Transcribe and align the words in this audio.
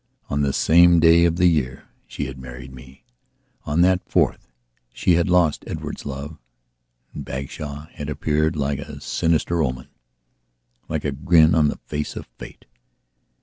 On 0.31 0.41
the 0.41 0.51
same 0.51 0.99
day 0.99 1.25
of 1.25 1.35
the 1.35 1.45
year 1.45 1.87
she 2.07 2.25
had 2.25 2.39
married 2.39 2.73
me; 2.73 3.05
on 3.65 3.81
that 3.81 4.03
4th 4.09 4.47
she 4.91 5.13
had 5.13 5.29
lost 5.29 5.63
Edward's 5.67 6.07
love, 6.07 6.39
and 7.13 7.23
Bagshawe 7.23 7.85
had 7.91 8.09
appeared 8.09 8.55
like 8.55 8.79
a 8.79 8.99
sinister 8.99 9.57
omenlike 9.61 11.05
a 11.05 11.11
grin 11.11 11.53
on 11.53 11.67
the 11.67 11.77
face 11.87 12.15
of 12.15 12.25
Fate. 12.39 12.65